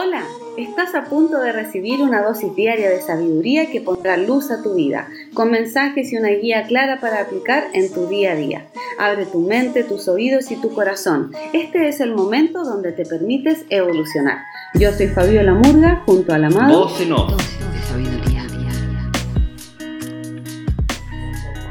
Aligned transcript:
Hola, 0.00 0.22
estás 0.56 0.94
a 0.94 1.06
punto 1.06 1.40
de 1.40 1.50
recibir 1.50 2.02
una 2.02 2.22
dosis 2.22 2.54
diaria 2.54 2.88
de 2.88 3.00
sabiduría 3.00 3.68
que 3.68 3.80
pondrá 3.80 4.16
luz 4.16 4.52
a 4.52 4.62
tu 4.62 4.74
vida, 4.74 5.08
con 5.34 5.50
mensajes 5.50 6.12
y 6.12 6.16
una 6.16 6.28
guía 6.28 6.68
clara 6.68 7.00
para 7.00 7.20
aplicar 7.20 7.64
en 7.72 7.92
tu 7.92 8.06
día 8.06 8.30
a 8.30 8.34
día. 8.36 8.68
Abre 9.00 9.26
tu 9.26 9.40
mente, 9.40 9.82
tus 9.82 10.06
oídos 10.06 10.52
y 10.52 10.60
tu 10.60 10.72
corazón. 10.72 11.32
Este 11.52 11.88
es 11.88 12.00
el 12.00 12.14
momento 12.14 12.62
donde 12.62 12.92
te 12.92 13.04
permites 13.06 13.66
evolucionar. 13.70 14.38
Yo 14.78 14.92
soy 14.92 15.08
Fabiola 15.08 15.54
Murga, 15.54 16.04
junto 16.06 16.32
al 16.32 16.44
amado. 16.44 16.84
Voz 16.84 17.00
en 17.00 17.12
off. 17.14 17.32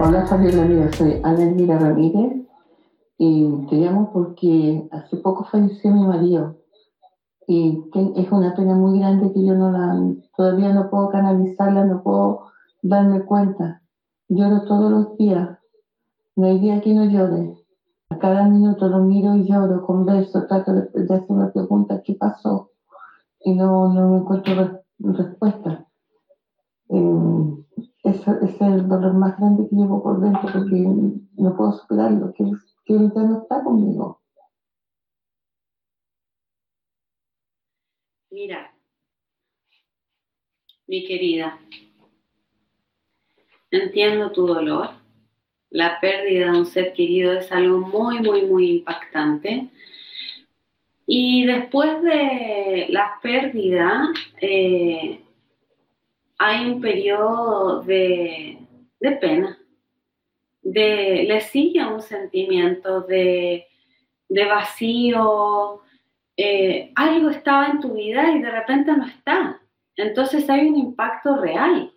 Hola 0.00 0.26
Fabiola, 0.26 0.62
mira, 0.64 0.92
soy 0.94 1.20
Ana 1.22 1.44
Elvira 1.44 1.78
Ramírez 1.78 2.44
y 3.18 3.48
te 3.70 3.76
llamo 3.76 4.10
porque 4.12 4.82
hace 4.90 5.16
poco 5.18 5.44
falleció 5.44 5.92
mi 5.92 6.04
marido 6.04 6.65
y 7.46 7.84
es 8.16 8.32
una 8.32 8.54
pena 8.54 8.74
muy 8.74 8.98
grande 8.98 9.32
que 9.32 9.44
yo 9.44 9.54
no 9.54 9.70
la, 9.70 10.14
todavía 10.36 10.72
no 10.74 10.90
puedo 10.90 11.10
canalizarla, 11.10 11.84
no 11.84 12.02
puedo 12.02 12.46
darme 12.82 13.24
cuenta. 13.24 13.82
Lloro 14.28 14.62
todos 14.62 14.90
los 14.90 15.16
días, 15.16 15.58
no 16.34 16.46
hay 16.46 16.58
día 16.58 16.80
que 16.80 16.92
no 16.92 17.04
llore. 17.04 17.54
A 18.10 18.18
cada 18.18 18.48
minuto 18.48 18.88
lo 18.88 18.98
miro 19.00 19.34
y 19.36 19.44
lloro, 19.44 19.84
converso, 19.86 20.46
trato 20.46 20.72
de, 20.72 21.04
de 21.04 21.14
hacer 21.14 21.30
una 21.30 21.52
pregunta, 21.52 22.02
¿qué 22.04 22.14
pasó? 22.14 22.70
Y 23.40 23.54
no, 23.54 23.92
no 23.92 24.16
encuentro 24.18 24.82
respuesta. 24.98 25.86
Eh, 26.88 27.64
ese, 28.04 28.30
es 28.42 28.60
el 28.60 28.88
dolor 28.88 29.14
más 29.14 29.36
grande 29.38 29.68
que 29.68 29.76
llevo 29.76 30.02
por 30.02 30.20
dentro 30.20 30.48
porque 30.52 30.88
no 31.36 31.56
puedo 31.56 31.72
superarlo, 31.72 32.32
que, 32.32 32.50
que 32.84 32.94
no 32.94 33.42
está 33.42 33.62
conmigo. 33.62 34.20
Mira, 38.36 38.70
mi 40.86 41.06
querida, 41.06 41.58
entiendo 43.70 44.30
tu 44.30 44.46
dolor. 44.46 44.90
La 45.70 45.98
pérdida 46.00 46.52
de 46.52 46.58
un 46.58 46.66
ser 46.66 46.92
querido 46.92 47.32
es 47.32 47.50
algo 47.50 47.78
muy, 47.78 48.18
muy, 48.20 48.42
muy 48.42 48.70
impactante. 48.72 49.70
Y 51.06 51.46
después 51.46 52.02
de 52.02 52.88
la 52.90 53.18
pérdida, 53.22 54.12
eh, 54.42 55.22
hay 56.36 56.66
un 56.66 56.82
periodo 56.82 57.80
de, 57.84 58.58
pena, 59.18 59.58
de, 60.60 61.24
le 61.26 61.40
sigue 61.40 61.86
un 61.86 62.02
sentimiento 62.02 63.00
de, 63.00 63.66
de 64.28 64.44
vacío, 64.44 65.85
eh, 66.36 66.92
algo 66.94 67.30
estaba 67.30 67.68
en 67.68 67.80
tu 67.80 67.94
vida 67.94 68.30
y 68.30 68.40
de 68.40 68.50
repente 68.50 68.92
no 68.92 69.06
está. 69.06 69.60
Entonces 69.96 70.48
hay 70.50 70.68
un 70.68 70.76
impacto 70.76 71.36
real 71.36 71.92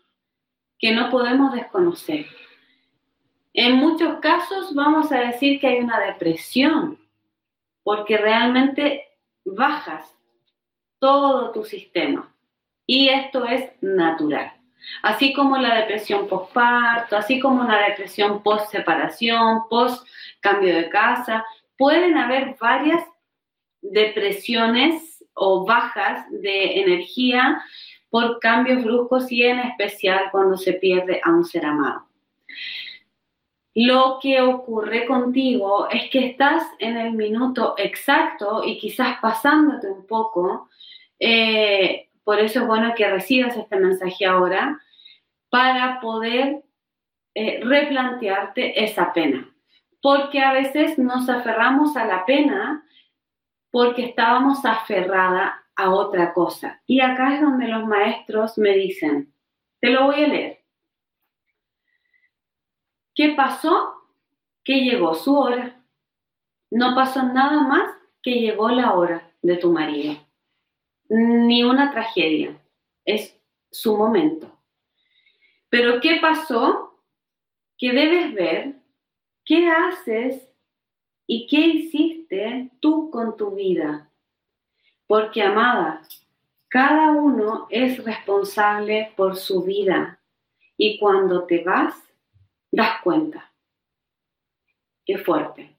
que 0.77 0.93
no 0.93 1.09
podemos 1.09 1.53
desconocer. 1.53 2.25
En 3.53 3.75
muchos 3.75 4.19
casos 4.19 4.73
vamos 4.73 5.11
a 5.11 5.19
decir 5.19 5.59
que 5.59 5.67
hay 5.67 5.79
una 5.79 5.99
depresión, 5.99 6.97
porque 7.83 8.17
realmente 8.17 9.07
bajas 9.43 10.15
todo 10.99 11.51
tu 11.51 11.65
sistema. 11.65 12.33
Y 12.85 13.09
esto 13.09 13.45
es 13.45 13.71
natural. 13.81 14.53
Así 15.01 15.33
como 15.33 15.57
la 15.57 15.75
depresión 15.75 16.27
postparto, 16.27 17.17
así 17.17 17.39
como 17.39 17.61
una 17.61 17.79
depresión 17.87 18.41
post 18.41 18.71
separación, 18.71 19.63
post 19.69 20.07
cambio 20.39 20.75
de 20.75 20.89
casa, 20.89 21.45
pueden 21.77 22.17
haber 22.17 22.55
varias 22.59 23.03
depresiones 23.81 25.23
o 25.33 25.65
bajas 25.65 26.25
de 26.31 26.81
energía 26.81 27.61
por 28.09 28.39
cambios 28.39 28.83
bruscos 28.83 29.31
y 29.31 29.43
en 29.43 29.59
especial 29.59 30.29
cuando 30.31 30.57
se 30.57 30.73
pierde 30.73 31.21
a 31.23 31.31
un 31.31 31.45
ser 31.45 31.65
amado. 31.65 32.07
Lo 33.75 34.17
que 34.21 34.41
ocurre 34.41 35.05
contigo 35.05 35.87
es 35.89 36.09
que 36.09 36.25
estás 36.25 36.63
en 36.79 36.97
el 36.97 37.13
minuto 37.13 37.75
exacto 37.77 38.63
y 38.65 38.77
quizás 38.77 39.19
pasándote 39.21 39.89
un 39.89 40.05
poco, 40.07 40.69
eh, 41.19 42.09
por 42.23 42.39
eso 42.39 42.61
es 42.61 42.67
bueno 42.67 42.93
que 42.95 43.07
recibas 43.07 43.55
este 43.55 43.75
mensaje 43.77 44.25
ahora, 44.25 44.79
para 45.49 45.99
poder 46.01 46.63
eh, 47.35 47.59
replantearte 47.63 48.83
esa 48.83 49.13
pena. 49.13 49.49
Porque 50.01 50.41
a 50.41 50.53
veces 50.53 50.97
nos 50.97 51.29
aferramos 51.29 51.95
a 51.95 52.05
la 52.05 52.25
pena 52.25 52.83
porque 53.71 54.05
estábamos 54.05 54.65
aferrada 54.65 55.65
a 55.75 55.91
otra 55.91 56.33
cosa. 56.33 56.81
Y 56.85 57.01
acá 57.01 57.35
es 57.35 57.41
donde 57.41 57.67
los 57.67 57.85
maestros 57.85 58.57
me 58.57 58.75
dicen, 58.75 59.33
te 59.79 59.89
lo 59.89 60.07
voy 60.07 60.23
a 60.23 60.27
leer. 60.27 60.65
¿Qué 63.15 63.33
pasó? 63.35 63.95
Que 64.63 64.81
llegó 64.81 65.13
su 65.15 65.37
hora. 65.37 65.83
No 66.71 66.95
pasó 66.95 67.23
nada 67.23 67.61
más 67.61 67.91
que 68.21 68.35
llegó 68.35 68.69
la 68.69 68.93
hora 68.93 69.31
de 69.41 69.57
tu 69.57 69.71
marido. 69.71 70.15
Ni 71.07 71.63
una 71.63 71.91
tragedia. 71.91 72.57
Es 73.05 73.39
su 73.71 73.97
momento. 73.97 74.59
Pero 75.69 75.99
¿qué 76.01 76.19
pasó? 76.21 77.03
Que 77.77 77.93
debes 77.93 78.33
ver 78.33 78.75
qué 79.45 79.69
haces 79.69 80.48
¿Y 81.31 81.45
qué 81.45 81.59
hiciste 81.59 82.71
tú 82.79 83.11
con 83.11 83.37
tu 83.37 83.51
vida? 83.51 84.09
Porque, 85.05 85.43
amada, 85.43 86.01
cada 86.69 87.11
uno 87.11 87.67
es 87.69 88.03
responsable 88.03 89.13
por 89.15 89.35
su 89.35 89.61
vida 89.61 90.19
y 90.75 90.97
cuando 90.97 91.43
te 91.43 91.63
vas, 91.63 91.93
das 92.71 92.99
cuenta. 93.03 93.51
Qué 95.05 95.19
fuerte. 95.19 95.75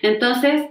Entonces, 0.00 0.70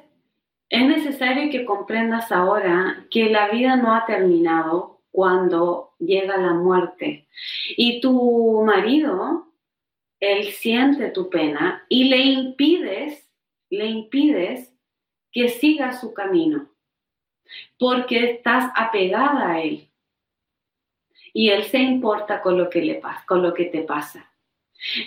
es 0.70 0.88
necesario 0.88 1.52
que 1.52 1.66
comprendas 1.66 2.32
ahora 2.32 3.06
que 3.12 3.30
la 3.30 3.50
vida 3.50 3.76
no 3.76 3.94
ha 3.94 4.06
terminado 4.06 5.02
cuando 5.12 5.96
llega 6.00 6.38
la 6.38 6.54
muerte. 6.54 7.28
Y 7.76 8.00
tu 8.00 8.64
marido, 8.66 9.52
él 10.22 10.46
siente 10.54 11.10
tu 11.10 11.30
pena 11.30 11.86
y 11.90 12.06
le 12.06 12.20
impides 12.20 13.27
le 13.70 13.86
impides 13.86 14.74
que 15.32 15.50
siga 15.50 15.94
su 15.94 16.14
camino, 16.14 16.70
porque 17.78 18.32
estás 18.32 18.72
apegada 18.76 19.52
a 19.52 19.62
él. 19.62 19.90
Y 21.34 21.50
él 21.50 21.64
se 21.64 21.80
importa 21.80 22.42
con 22.42 22.58
lo 22.58 22.70
que 22.70 22.82
le 22.82 23.02
con 23.28 23.44
lo 23.44 23.54
que 23.54 23.66
te 23.66 23.84
pasa. 23.84 24.32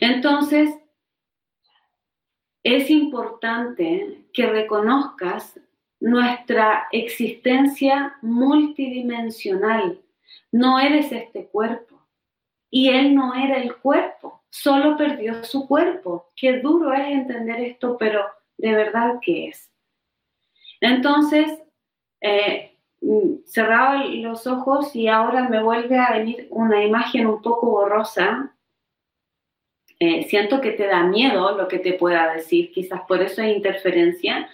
Entonces, 0.01 0.71
es 2.63 2.91
importante 2.91 4.27
que 4.33 4.47
reconozcas 4.47 5.59
nuestra 5.99 6.89
existencia 6.93 8.17
multidimensional. 8.23 10.01
No 10.53 10.79
eres 10.79 11.11
este 11.13 11.47
cuerpo 11.47 12.07
y 12.71 12.89
él 12.91 13.15
no 13.15 13.35
era 13.35 13.61
el 13.61 13.77
cuerpo, 13.77 14.45
solo 14.51 14.97
perdió 14.97 15.43
su 15.45 15.67
cuerpo. 15.67 16.31
Qué 16.37 16.61
duro 16.61 16.93
es 16.93 17.09
entender 17.09 17.61
esto, 17.61 17.97
pero 17.99 18.25
de 18.61 18.75
verdad 18.75 19.19
que 19.23 19.49
es. 19.49 19.71
Entonces, 20.81 21.51
eh, 22.21 22.77
cerraba 23.47 24.05
los 24.05 24.47
ojos 24.47 24.95
y 24.95 25.09
ahora 25.09 25.49
me 25.49 25.63
vuelve 25.63 25.99
a 25.99 26.13
venir 26.13 26.47
una 26.51 26.85
imagen 26.85 27.27
un 27.27 27.41
poco 27.41 27.71
borrosa. 27.71 28.55
Eh, 29.99 30.25
siento 30.25 30.61
que 30.61 30.73
te 30.73 30.87
da 30.87 31.03
miedo 31.05 31.57
lo 31.57 31.69
que 31.69 31.79
te 31.79 31.95
pueda 31.95 32.33
decir, 32.33 32.73
quizás 32.73 33.03
por 33.07 33.21
eso 33.23 33.43
hay 33.43 33.53
interferencia 33.53 34.49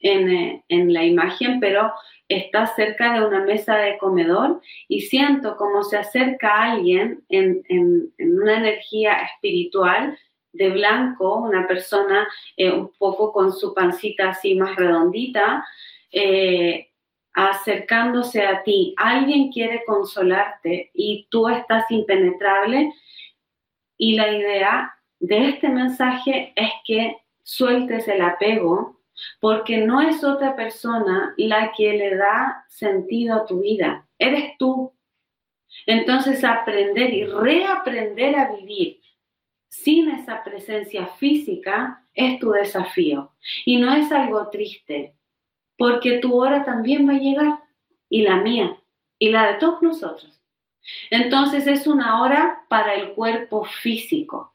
en, 0.00 0.30
eh, 0.30 0.64
la 0.68 1.04
imagen, 1.04 1.60
pero 1.60 1.92
estás 2.28 2.74
cerca 2.76 3.14
de 3.14 3.26
una 3.26 3.40
mesa 3.44 3.76
de 3.76 3.98
comedor 3.98 4.60
y 4.88 5.02
siento 5.02 5.56
como 5.56 5.82
se 5.82 5.96
acerca 5.96 6.72
alguien 6.72 7.24
en, 7.28 7.62
en 7.68 8.12
una 8.18 8.58
energía 8.58 9.12
espiritual 9.12 10.18
de 10.56 10.70
blanco, 10.70 11.36
una 11.36 11.66
persona 11.66 12.26
eh, 12.56 12.70
un 12.70 12.92
poco 12.98 13.32
con 13.32 13.52
su 13.52 13.74
pancita 13.74 14.30
así 14.30 14.54
más 14.54 14.76
redondita, 14.76 15.64
eh, 16.10 16.90
acercándose 17.32 18.46
a 18.46 18.62
ti. 18.62 18.94
Alguien 18.96 19.52
quiere 19.52 19.82
consolarte 19.86 20.90
y 20.94 21.26
tú 21.30 21.48
estás 21.48 21.90
impenetrable 21.90 22.92
y 23.98 24.16
la 24.16 24.32
idea 24.32 24.94
de 25.18 25.48
este 25.48 25.68
mensaje 25.68 26.52
es 26.56 26.70
que 26.84 27.16
sueltes 27.42 28.08
el 28.08 28.22
apego 28.22 29.00
porque 29.40 29.78
no 29.78 30.00
es 30.00 30.22
otra 30.24 30.56
persona 30.56 31.34
la 31.36 31.72
que 31.76 31.92
le 31.94 32.16
da 32.16 32.64
sentido 32.68 33.34
a 33.34 33.46
tu 33.46 33.60
vida, 33.60 34.06
eres 34.18 34.52
tú. 34.58 34.92
Entonces 35.86 36.42
aprender 36.44 37.12
y 37.12 37.24
reaprender 37.24 38.36
a 38.36 38.52
vivir 38.52 39.00
sin 39.82 40.08
esa 40.10 40.42
presencia 40.42 41.06
física 41.06 42.04
es 42.14 42.38
tu 42.38 42.50
desafío. 42.50 43.32
Y 43.64 43.76
no 43.76 43.94
es 43.94 44.10
algo 44.10 44.48
triste, 44.48 45.14
porque 45.76 46.18
tu 46.18 46.40
hora 46.40 46.64
también 46.64 47.08
va 47.08 47.14
a 47.14 47.18
llegar 47.18 47.58
y 48.08 48.22
la 48.22 48.36
mía 48.36 48.76
y 49.18 49.30
la 49.30 49.52
de 49.52 49.54
todos 49.58 49.82
nosotros. 49.82 50.42
Entonces 51.10 51.66
es 51.66 51.86
una 51.86 52.22
hora 52.22 52.64
para 52.68 52.94
el 52.94 53.12
cuerpo 53.12 53.64
físico. 53.64 54.54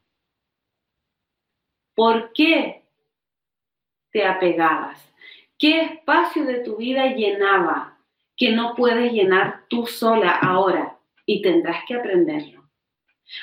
¿Por 1.94 2.32
qué 2.34 2.86
te 4.12 4.26
apegabas? 4.26 5.14
¿Qué 5.58 5.82
espacio 5.82 6.46
de 6.46 6.60
tu 6.60 6.78
vida 6.78 7.14
llenaba 7.14 8.00
que 8.36 8.52
no 8.52 8.76
puedes 8.76 9.12
llenar 9.12 9.66
tú 9.68 9.86
sola 9.86 10.32
ahora? 10.32 10.98
Y 11.26 11.42
tendrás 11.42 11.86
que 11.86 11.96
aprenderlo. 11.96 12.61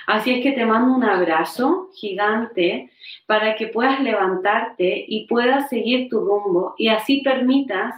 Así 0.06 0.32
es 0.32 0.42
que 0.42 0.52
te 0.52 0.66
mando 0.66 0.94
un 0.94 1.04
abrazo 1.04 1.90
gigante 1.94 2.90
para 3.26 3.56
que 3.56 3.68
puedas 3.68 4.00
levantarte 4.00 5.04
y 5.06 5.26
puedas 5.26 5.68
seguir 5.68 6.08
tu 6.08 6.20
rumbo 6.20 6.74
y 6.78 6.88
así 6.88 7.20
permitas 7.22 7.94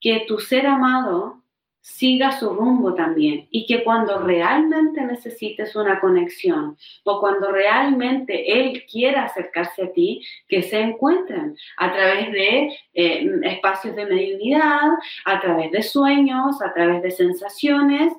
que 0.00 0.24
tu 0.26 0.38
ser 0.38 0.66
amado 0.66 1.40
siga 1.80 2.32
su 2.32 2.50
rumbo 2.50 2.94
también 2.94 3.48
y 3.50 3.66
que 3.66 3.82
cuando 3.82 4.18
realmente 4.18 5.02
necesites 5.02 5.74
una 5.76 5.98
conexión 5.98 6.76
o 7.04 7.20
cuando 7.20 7.50
realmente 7.50 8.60
Él 8.60 8.84
quiera 8.90 9.24
acercarse 9.24 9.84
a 9.84 9.92
ti, 9.92 10.22
que 10.46 10.62
se 10.62 10.80
encuentren 10.80 11.56
a 11.78 11.92
través 11.92 12.32
de 12.32 12.76
eh, 12.94 13.26
espacios 13.44 13.96
de 13.96 14.06
mediunidad, 14.06 14.90
a 15.24 15.40
través 15.40 15.72
de 15.72 15.82
sueños, 15.82 16.60
a 16.62 16.72
través 16.72 17.02
de 17.02 17.10
sensaciones, 17.10 18.12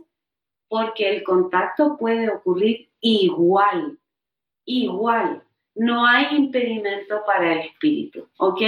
porque 0.71 1.09
el 1.09 1.23
contacto 1.23 1.97
puede 1.97 2.29
ocurrir 2.29 2.88
igual, 3.01 4.00
igual. 4.63 5.44
No 5.75 6.06
hay 6.07 6.33
impedimento 6.33 7.23
para 7.25 7.51
el 7.51 7.59
espíritu, 7.68 8.29
¿ok? 8.38 8.62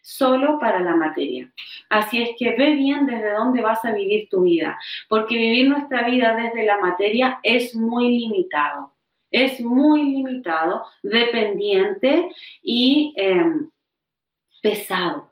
Solo 0.00 0.60
para 0.60 0.78
la 0.78 0.94
materia. 0.94 1.52
Así 1.88 2.22
es 2.22 2.30
que 2.38 2.54
ve 2.54 2.76
bien 2.76 3.06
desde 3.06 3.32
dónde 3.32 3.60
vas 3.60 3.84
a 3.84 3.90
vivir 3.90 4.28
tu 4.28 4.42
vida, 4.42 4.78
porque 5.08 5.36
vivir 5.36 5.68
nuestra 5.68 6.08
vida 6.08 6.36
desde 6.36 6.64
la 6.64 6.78
materia 6.78 7.40
es 7.42 7.74
muy 7.74 8.20
limitado. 8.20 8.94
Es 9.32 9.60
muy 9.60 10.04
limitado, 10.04 10.84
dependiente 11.02 12.30
y 12.62 13.14
em, 13.16 13.68
pesado, 14.62 15.28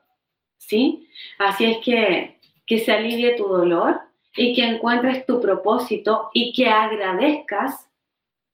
¿sí? 0.57 1.07
Así 1.39 1.65
es 1.65 1.77
que 1.77 2.37
que 2.67 2.79
se 2.79 2.91
alivie 2.91 3.35
tu 3.37 3.47
dolor 3.47 4.01
y 4.37 4.55
que 4.55 4.63
encuentres 4.63 5.25
tu 5.25 5.41
propósito 5.41 6.29
y 6.33 6.53
que 6.53 6.67
agradezcas 6.67 7.89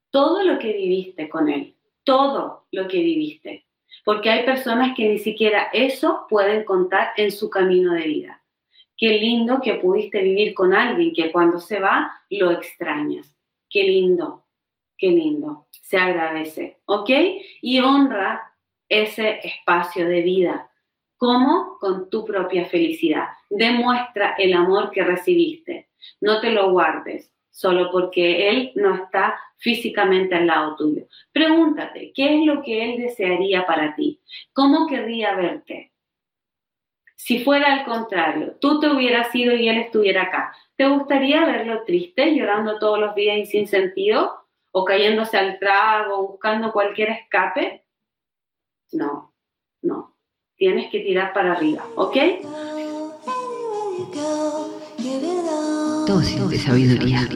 todo 0.10 0.44
lo 0.44 0.58
que 0.58 0.74
viviste 0.74 1.30
con 1.30 1.50
él 1.50 1.76
todo 2.04 2.66
lo 2.72 2.88
que 2.88 3.00
viviste, 3.00 3.66
porque 4.04 4.30
hay 4.30 4.46
personas 4.46 4.96
que 4.96 5.08
ni 5.08 5.20
siquiera 5.20 5.70
eso 5.74 6.26
pueden 6.30 6.64
contar 6.64 7.10
en 7.18 7.32
su 7.32 7.50
camino 7.50 7.94
de 7.94 8.04
vida. 8.04 8.44
Qué 8.98 9.10
lindo 9.20 9.60
que 9.62 9.76
pudiste 9.76 10.22
vivir 10.22 10.54
con 10.54 10.74
alguien 10.74 11.14
que 11.14 11.32
cuando 11.32 11.60
se 11.60 11.80
va 11.80 12.12
lo 12.30 12.52
extrañas. 12.52 13.36
Qué 13.70 13.84
lindo, 13.84 14.46
qué 14.98 15.08
lindo. 15.08 15.68
Se 15.72 15.98
agradece, 15.98 16.80
¿ok? 16.86 17.10
Y 17.62 17.80
honra 17.80 18.54
ese 18.88 19.40
espacio 19.44 20.08
de 20.08 20.22
vida. 20.22 20.72
¿Cómo? 21.24 21.78
Con 21.80 22.10
tu 22.10 22.26
propia 22.26 22.66
felicidad. 22.66 23.30
Demuestra 23.50 24.36
el 24.38 24.54
amor 24.54 24.92
que 24.92 25.06
recibiste. 25.06 25.88
No 26.20 26.42
te 26.42 26.52
lo 26.52 26.72
guardes 26.72 27.32
solo 27.50 27.90
porque 27.94 28.50
Él 28.50 28.74
no 28.76 28.94
está 28.96 29.40
físicamente 29.56 30.36
al 30.36 30.48
lado 30.48 30.76
tuyo. 30.76 31.06
Pregúntate, 31.32 32.12
¿qué 32.14 32.36
es 32.36 32.46
lo 32.46 32.62
que 32.62 32.84
Él 32.84 33.02
desearía 33.02 33.66
para 33.66 33.96
ti? 33.96 34.20
¿Cómo 34.52 34.86
querría 34.86 35.34
verte? 35.34 35.94
Si 37.16 37.42
fuera 37.42 37.72
al 37.72 37.86
contrario, 37.86 38.58
tú 38.60 38.82
te 38.82 38.90
hubieras 38.90 39.34
ido 39.34 39.56
y 39.56 39.70
Él 39.70 39.78
estuviera 39.78 40.24
acá, 40.24 40.54
¿te 40.76 40.90
gustaría 40.90 41.46
verlo 41.46 41.86
triste, 41.86 42.36
llorando 42.36 42.80
todos 42.80 43.00
los 43.00 43.16
días 43.16 43.38
y 43.38 43.46
sin 43.46 43.68
sentido? 43.68 44.46
¿O 44.72 44.84
cayéndose 44.84 45.38
al 45.38 45.58
trago, 45.58 46.28
buscando 46.28 46.74
cualquier 46.74 47.12
escape? 47.12 47.86
No, 48.92 49.34
no. 49.82 50.13
Tienes 50.64 50.90
que 50.90 51.02
tirar 51.02 51.34
para 51.34 51.52
arriba, 51.52 51.84
¿ok? 51.96 52.16
Dosis 56.08 56.50
de 56.50 56.58
sabiduría. 56.58 57.28